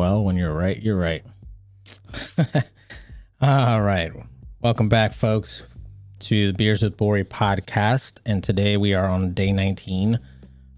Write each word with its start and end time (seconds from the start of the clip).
Well, 0.00 0.24
when 0.24 0.34
you're 0.38 0.54
right, 0.54 0.82
you're 0.82 0.96
right. 0.96 1.22
All 3.42 3.82
right. 3.82 4.10
Welcome 4.62 4.88
back, 4.88 5.12
folks, 5.12 5.62
to 6.20 6.46
the 6.46 6.52
Beers 6.54 6.82
with 6.82 6.96
Bori 6.96 7.22
podcast. 7.22 8.18
And 8.24 8.42
today 8.42 8.78
we 8.78 8.94
are 8.94 9.04
on 9.04 9.34
day 9.34 9.52
19 9.52 10.18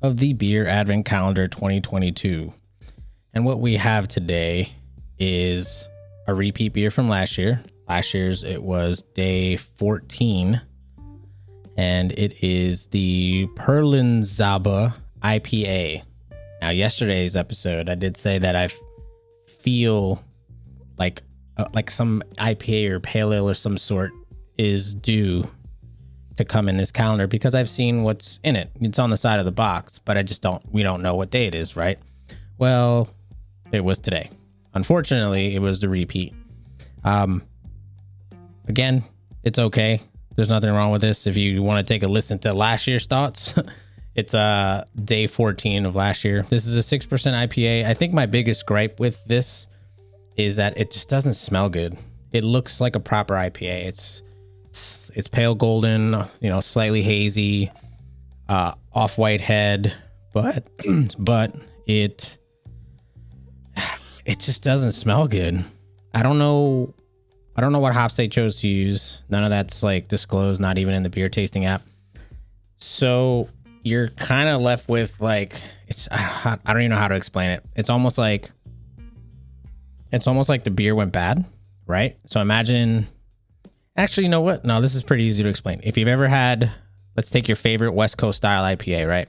of 0.03 0.17
the 0.17 0.33
Beer 0.33 0.67
Advent 0.67 1.07
Calendar 1.07 1.47
2022. 1.47 2.53
And 3.33 3.45
what 3.45 3.61
we 3.61 3.77
have 3.77 4.09
today 4.09 4.73
is 5.21 5.89
a 6.27 6.35
repeat 6.35 6.73
beer 6.73 6.91
from 6.91 7.09
last 7.09 7.39
year. 7.39 7.63
Last 7.89 8.15
year's 8.15 8.43
it 8.43 8.61
was 8.61 9.03
day 9.15 9.57
14, 9.57 10.61
and 11.77 12.11
it 12.11 12.43
is 12.43 12.89
the 12.89 13.47
Perlenzaba 13.55 14.95
IPA. 15.23 16.03
Now, 16.61 16.71
yesterday's 16.71 17.37
episode, 17.37 17.89
I 17.89 17.95
did 17.95 18.17
say 18.17 18.41
that 18.41 18.57
I 18.57 18.65
f- 18.65 18.81
feel 19.63 20.23
like 20.99 21.23
uh, 21.57 21.67
like 21.73 21.91
some 21.91 22.23
IPA 22.39 22.91
or 22.91 23.01
pale 23.01 23.33
ale 23.33 23.49
or 23.49 23.55
some 23.55 23.77
sort 23.77 24.13
is 24.59 24.95
due 24.95 25.49
to 26.37 26.45
come 26.45 26.69
in 26.69 26.77
this 26.77 26.91
calendar 26.91 27.27
because 27.27 27.55
I've 27.55 27.71
seen 27.71 28.03
what's 28.03 28.41
in 28.43 28.57
it. 28.57 28.71
It's 28.81 28.99
on 28.99 29.11
the 29.11 29.17
side 29.17 29.39
of 29.39 29.45
the 29.45 29.53
box, 29.53 29.99
but 29.99 30.17
I 30.17 30.23
just 30.23 30.43
don't 30.43 30.63
we 30.73 30.83
don't 30.83 31.03
know 31.03 31.15
what 31.15 31.31
day 31.31 31.47
it 31.47 31.55
is, 31.55 31.77
right? 31.77 31.99
Well, 32.59 33.09
it 33.71 33.85
was 33.85 33.99
today. 33.99 34.31
Unfortunately, 34.75 35.55
it 35.55 35.61
was 35.61 35.81
the 35.81 35.89
repeat. 35.89 36.35
Um 37.05 37.43
again, 38.69 39.05
it's 39.43 39.59
okay. 39.59 40.01
There's 40.35 40.49
nothing 40.49 40.71
wrong 40.71 40.93
with 40.93 41.03
this. 41.03 41.27
If 41.27 41.37
you 41.37 41.63
want 41.63 41.87
to 41.87 41.95
take 41.95 42.03
a 42.03 42.09
listen 42.09 42.39
to 42.41 42.55
last 42.55 42.87
year's 42.87 43.07
thoughts, 43.07 43.55
it's 44.15 44.35
uh 44.35 44.85
day 45.05 45.27
14 45.27 45.87
of 45.87 45.95
last 45.95 46.25
year. 46.25 46.45
This 46.49 46.67
is 46.67 46.77
a 46.77 46.99
6% 46.99 47.09
IPA. 47.09 47.87
I 47.87 47.95
think 47.95 48.13
my 48.13 48.27
biggest 48.27 48.67
gripe 48.67 49.01
with 49.01 49.25
this 49.25 49.67
is 50.37 50.57
that 50.57 50.77
it 50.77 50.91
just 50.91 51.09
doesn't 51.09 51.35
smell 51.35 51.69
good. 51.69 51.97
It 52.33 52.45
looks 52.45 52.81
like 52.81 52.97
a 52.97 53.01
proper 53.01 53.35
IPA. 53.35 53.87
It's 53.87 54.23
it's, 54.69 55.11
it's 55.15 55.29
pale 55.29 55.55
golden, 55.55 56.25
you 56.41 56.49
know, 56.49 56.61
slightly 56.61 57.03
hazy, 57.03 57.71
uh, 58.49 58.73
off 58.95 59.19
white 59.19 59.43
head, 59.43 59.93
but 60.33 60.67
but 61.19 61.55
it 61.87 62.39
it 64.25 64.39
just 64.39 64.63
doesn't 64.63 64.93
smell 64.93 65.29
good. 65.29 65.65
I 66.15 66.23
don't 66.23 66.39
know. 66.39 66.95
I 67.55 67.61
don't 67.61 67.73
know 67.73 67.81
what 67.81 67.93
hops 67.93 68.17
they 68.17 68.29
chose 68.29 68.61
to 68.61 68.69
use. 68.69 69.23
None 69.29 69.45
of 69.45 69.51
that's 69.51 69.83
like 69.83 70.09
disclosed, 70.09 70.61
not 70.61 70.79
even 70.79 70.95
in 70.95 71.03
the 71.03 71.11
beer 71.11 71.29
tasting 71.29 71.67
app. 71.67 71.83
So 72.79 73.49
you're 73.83 74.09
kind 74.09 74.49
of 74.49 74.61
left 74.61 74.89
with 74.89 75.21
like 75.21 75.61
it's. 75.89 76.09
I 76.11 76.59
don't 76.67 76.79
even 76.83 76.91
know 76.91 76.97
how 76.97 77.09
to 77.09 77.15
explain 77.15 77.51
it. 77.51 77.65
It's 77.77 77.91
almost 77.91 78.19
like 78.19 78.51
it's 80.13 80.27
almost 80.27 80.49
like 80.49 80.65
the 80.65 80.71
beer 80.71 80.95
went 80.95 81.13
bad, 81.13 81.45
right? 81.87 82.17
So 82.27 82.41
imagine. 82.41 83.09
Actually, 83.97 84.25
you 84.25 84.31
know 84.31 84.41
what? 84.41 84.65
No, 84.65 84.81
this 84.81 84.95
is 84.95 85.03
pretty 85.03 85.25
easy 85.25 85.43
to 85.43 85.49
explain. 85.49 85.81
If 85.83 85.99
you've 85.99 86.09
ever 86.09 86.27
had, 86.27 86.71
let's 87.17 87.31
take 87.31 87.47
your 87.47 87.57
favorite 87.57 87.93
West 87.93 88.17
Coast 88.17 88.39
style 88.39 88.65
IPA, 88.65 89.07
right? 89.07 89.29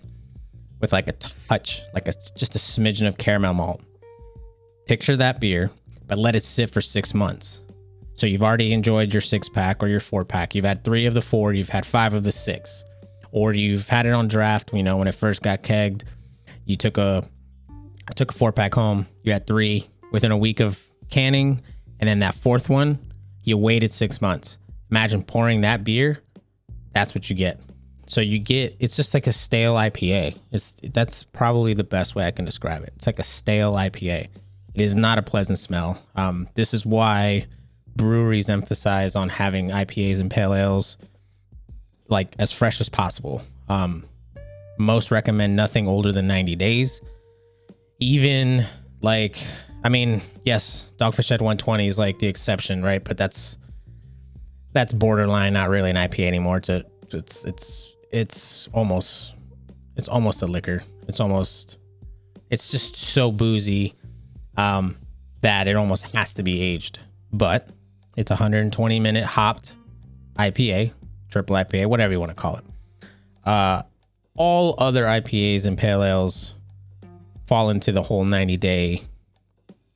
With 0.80 0.94
like 0.94 1.08
a 1.08 1.14
touch, 1.14 1.82
like 1.94 2.08
a 2.08 2.14
just 2.36 2.56
a 2.56 2.60
smidgen 2.60 3.08
of 3.08 3.18
caramel 3.18 3.54
malt. 3.54 3.82
Picture 4.88 5.16
that 5.18 5.40
beer, 5.40 5.72
but 6.08 6.18
let 6.18 6.36
it 6.36 6.44
sit 6.44 6.70
for 6.70 6.82
six 6.82 7.14
months. 7.14 7.60
So 8.16 8.28
you've 8.28 8.44
already 8.44 8.74
enjoyed 8.74 9.12
your 9.12 9.22
six 9.22 9.50
pack 9.50 9.82
or 9.82 9.88
your 9.88 10.00
four 10.00 10.24
pack. 10.24 10.54
You've 10.56 10.66
had 10.66 10.84
three 10.84 11.06
of 11.06 11.14
the 11.14 11.22
four, 11.22 11.54
you've 11.54 11.70
had 11.70 11.86
five 11.86 12.14
of 12.14 12.24
the 12.24 12.32
six. 12.32 12.84
Or 13.34 13.52
you've 13.52 13.90
had 13.90 14.06
it 14.06 14.12
on 14.12 14.28
draft, 14.28 14.72
you 14.74 14.84
know, 14.84 14.98
when 14.98 15.08
it 15.08 15.16
first 15.16 15.42
got 15.42 15.64
kegged. 15.64 16.04
You 16.66 16.78
took 16.78 16.98
a 16.98 17.28
took 18.16 18.32
a 18.32 18.34
four 18.34 18.52
pack 18.52 18.76
home, 18.76 19.08
you 19.24 19.34
had 19.34 19.48
three 19.48 19.90
within 20.12 20.32
a 20.32 20.38
week 20.38 20.60
of 20.60 20.82
canning, 21.10 21.62
and 22.00 22.08
then 22.08 22.20
that 22.20 22.36
fourth 22.36 22.70
one, 22.70 23.00
you 23.42 23.58
waited 23.58 23.92
six 23.92 24.22
months. 24.22 24.60
Imagine 24.92 25.24
pouring 25.24 25.62
that 25.62 25.84
beer, 25.84 26.22
that's 26.94 27.16
what 27.16 27.28
you 27.28 27.36
get. 27.36 27.60
So 28.06 28.22
you 28.22 28.38
get 28.38 28.76
it's 28.80 28.96
just 28.96 29.16
like 29.16 29.26
a 29.26 29.32
stale 29.32 29.74
IPA. 29.74 30.38
It's 30.52 30.76
that's 30.94 31.24
probably 31.24 31.74
the 31.74 31.84
best 31.84 32.14
way 32.14 32.28
I 32.28 32.32
can 32.32 32.46
describe 32.46 32.84
it. 32.84 32.94
It's 32.98 33.08
like 33.08 33.18
a 33.18 33.24
stale 33.24 33.74
IPA. 33.74 34.28
It 34.76 34.82
is 34.82 34.96
not 34.96 35.18
a 35.18 35.24
pleasant 35.24 35.58
smell. 35.58 36.00
Um, 36.16 36.48
this 36.54 36.74
is 36.74 36.86
why 36.86 37.48
breweries 37.96 38.50
emphasize 38.50 39.16
on 39.16 39.30
having 39.30 39.70
IPAs 39.70 40.20
and 40.20 40.30
pale 40.30 40.54
ales 40.54 40.98
like 42.10 42.36
as 42.40 42.52
fresh 42.52 42.82
as 42.82 42.90
possible. 42.90 43.42
Um, 43.70 44.06
most 44.78 45.12
recommend 45.12 45.56
nothing 45.56 45.88
older 45.88 46.12
than 46.12 46.28
90 46.28 46.56
days. 46.56 47.02
Even 48.00 48.66
like, 49.02 49.38
I 49.84 49.90
mean, 49.90 50.22
yes, 50.44 50.92
Dogfish 50.98 51.30
Head 51.30 51.42
120 51.42 51.88
is 51.88 52.00
like 52.00 52.20
the 52.20 52.28
exception, 52.28 52.84
right? 52.84 53.04
But 53.04 53.18
that's 53.18 53.58
that's 54.74 54.92
borderline, 54.92 55.54
not 55.54 55.70
really 55.70 55.92
an 55.92 55.96
IPA 55.96 56.28
anymore. 56.28 56.58
It's 56.58 56.70
a, 56.70 56.84
it's 57.12 57.46
it's 57.46 57.96
it's 58.12 58.70
almost 58.74 59.36
it's 59.96 60.08
almost 60.08 60.42
a 60.42 60.48
liquor. 60.48 60.84
It's 61.08 61.20
almost 61.20 61.78
it's 62.50 62.70
just 62.70 62.96
so 62.96 63.32
boozy 63.32 63.96
um, 64.58 64.98
that 65.42 65.68
it 65.68 65.76
almost 65.76 66.16
has 66.16 66.34
to 66.36 66.44
be 66.44 66.62
aged. 66.62 67.00
But 67.32 67.70
it's 68.18 68.32
120 68.32 69.00
minute 69.00 69.26
hopped 69.26 69.76
IPA, 70.38 70.92
triple 71.34 71.56
IPA, 71.56 71.88
whatever 71.88 72.14
you 72.14 72.20
want 72.20 72.30
to 72.30 72.36
call 72.36 72.56
it. 72.58 72.64
Uh, 73.44 73.82
all 74.36 74.76
other 74.78 75.04
IPAs 75.04 75.66
and 75.66 75.78
pale 75.78 76.04
ales 76.04 76.54
fall 77.48 77.70
into 77.70 77.92
the 77.92 78.02
whole 78.02 78.24
90 78.24 78.56
day 78.58 79.04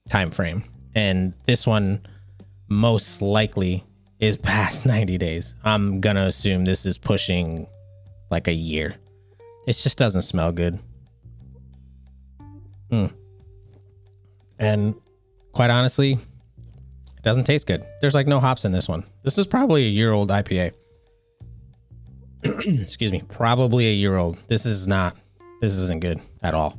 time 0.09 0.31
frame, 0.31 0.64
and 0.96 1.34
this 1.46 1.66
one 1.66 2.06
most 2.68 3.22
likely 3.22 3.86
is 4.20 4.36
past 4.53 4.86
90 4.86 5.18
days. 5.18 5.56
I'm 5.64 6.02
gonna 6.02 6.25
assume 6.25 6.66
this 6.66 6.86
is 6.86 6.98
pushing 6.98 7.68
like 8.30 8.48
a 8.48 8.54
year. 8.54 8.96
It 9.68 9.74
just 9.74 9.98
doesn't 9.98 10.24
smell 10.24 10.52
good. 10.52 10.80
Hmm. 12.90 13.08
And 14.59 14.96
quite 15.52 15.69
honestly, 15.69 16.14
it 16.14 17.22
doesn't 17.22 17.44
taste 17.44 17.68
good. 17.68 17.86
There's 18.02 18.16
like 18.16 18.28
no 18.28 18.40
hops 18.40 18.66
in 18.66 18.72
this 18.72 18.88
one. 18.88 19.04
This 19.24 19.38
is 19.38 19.46
probably 19.46 19.86
a 19.86 19.90
year 19.90 20.14
old 20.14 20.30
IPA. 20.30 20.72
Excuse 22.81 23.12
me, 23.12 23.24
probably 23.30 23.88
a 23.88 23.94
year 23.94 24.18
old. 24.18 24.38
This 24.47 24.66
is 24.66 24.88
not. 24.88 25.16
This 25.62 25.78
isn't 25.78 26.02
good 26.02 26.19
at 26.44 26.53
all. 26.53 26.78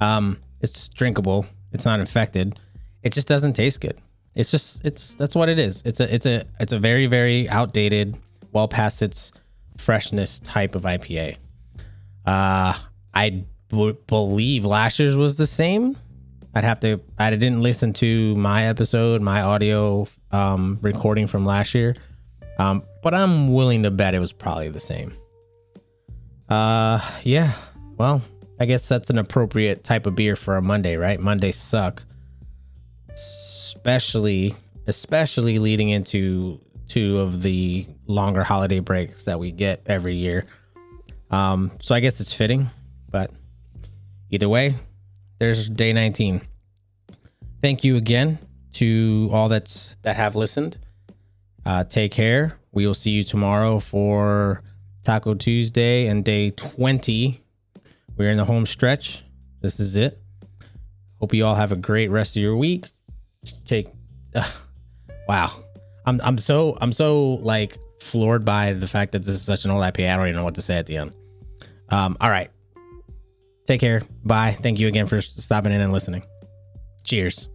Um, 0.00 0.38
it's 0.60 0.88
drinkable. 0.88 1.46
It's 1.72 1.84
not 1.84 2.00
infected. 2.00 2.58
It 3.02 3.12
just 3.12 3.28
doesn't 3.28 3.52
taste 3.54 3.80
good. 3.80 3.98
It's 4.34 4.50
just 4.50 4.84
it's 4.84 5.14
that's 5.14 5.34
what 5.34 5.48
it 5.48 5.58
is. 5.58 5.82
It's 5.84 6.00
a 6.00 6.12
it's 6.14 6.26
a 6.26 6.44
it's 6.60 6.72
a 6.72 6.78
very 6.78 7.06
very 7.06 7.48
outdated, 7.48 8.16
well 8.52 8.68
past 8.68 9.00
its 9.00 9.32
freshness 9.78 10.40
type 10.40 10.74
of 10.74 10.82
IPA. 10.82 11.36
Uh, 12.26 12.74
I 13.14 13.44
b- 13.68 13.96
believe 14.06 14.64
last 14.64 14.98
year's 14.98 15.16
was 15.16 15.36
the 15.36 15.46
same. 15.46 15.96
I'd 16.54 16.64
have 16.64 16.80
to. 16.80 17.00
I 17.18 17.30
didn't 17.30 17.62
listen 17.62 17.92
to 17.94 18.34
my 18.36 18.66
episode, 18.66 19.22
my 19.22 19.42
audio 19.42 20.06
um, 20.32 20.78
recording 20.82 21.26
from 21.26 21.44
last 21.44 21.74
year, 21.74 21.94
um, 22.58 22.82
but 23.06 23.14
I'm 23.14 23.52
willing 23.52 23.84
to 23.84 23.92
bet 23.92 24.16
it 24.16 24.18
was 24.18 24.32
probably 24.32 24.68
the 24.68 24.80
same. 24.80 25.16
Uh, 26.48 27.00
yeah. 27.22 27.52
Well, 27.96 28.20
I 28.58 28.64
guess 28.64 28.88
that's 28.88 29.10
an 29.10 29.18
appropriate 29.18 29.84
type 29.84 30.06
of 30.06 30.16
beer 30.16 30.34
for 30.34 30.56
a 30.56 30.60
Monday, 30.60 30.96
right? 30.96 31.20
Mondays 31.20 31.54
suck, 31.54 32.02
especially 33.08 34.56
especially 34.88 35.60
leading 35.60 35.90
into 35.90 36.60
two 36.88 37.20
of 37.20 37.42
the 37.42 37.86
longer 38.08 38.42
holiday 38.42 38.80
breaks 38.80 39.22
that 39.26 39.38
we 39.38 39.52
get 39.52 39.82
every 39.86 40.16
year. 40.16 40.44
Um, 41.30 41.70
so 41.80 41.94
I 41.94 42.00
guess 42.00 42.18
it's 42.18 42.34
fitting, 42.34 42.70
but 43.08 43.30
either 44.30 44.48
way, 44.48 44.74
there's 45.38 45.68
day 45.68 45.92
19. 45.92 46.40
Thank 47.62 47.84
you 47.84 47.98
again 47.98 48.40
to 48.72 49.30
all 49.32 49.48
that's 49.48 49.96
that 50.02 50.16
have 50.16 50.34
listened. 50.34 50.78
Uh, 51.64 51.84
take 51.84 52.10
care. 52.10 52.58
We 52.76 52.86
will 52.86 52.92
see 52.92 53.12
you 53.12 53.24
tomorrow 53.24 53.78
for 53.78 54.62
Taco 55.02 55.32
Tuesday 55.32 56.08
and 56.08 56.22
day 56.22 56.50
20. 56.50 57.42
We're 58.18 58.30
in 58.30 58.36
the 58.36 58.44
home 58.44 58.66
stretch. 58.66 59.24
This 59.62 59.80
is 59.80 59.96
it. 59.96 60.20
Hope 61.18 61.32
you 61.32 61.46
all 61.46 61.54
have 61.54 61.72
a 61.72 61.76
great 61.76 62.08
rest 62.08 62.36
of 62.36 62.42
your 62.42 62.54
week. 62.54 62.84
Take 63.64 63.88
uh, 64.34 64.46
wow. 65.26 65.64
I'm 66.04 66.20
I'm 66.22 66.36
so 66.36 66.76
I'm 66.82 66.92
so 66.92 67.38
like 67.40 67.78
floored 68.02 68.44
by 68.44 68.74
the 68.74 68.86
fact 68.86 69.12
that 69.12 69.22
this 69.22 69.34
is 69.34 69.40
such 69.40 69.64
an 69.64 69.70
old 69.70 69.82
IPA. 69.82 70.12
I 70.12 70.16
don't 70.16 70.26
even 70.26 70.36
know 70.36 70.44
what 70.44 70.56
to 70.56 70.62
say 70.62 70.76
at 70.76 70.84
the 70.84 70.98
end. 70.98 71.14
Um, 71.88 72.18
all 72.20 72.28
right. 72.28 72.50
Take 73.66 73.80
care. 73.80 74.02
Bye. 74.22 74.52
Thank 74.60 74.80
you 74.80 74.86
again 74.86 75.06
for 75.06 75.22
stopping 75.22 75.72
in 75.72 75.80
and 75.80 75.94
listening. 75.94 76.24
Cheers. 77.04 77.48